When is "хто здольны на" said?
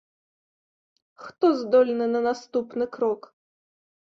1.25-2.19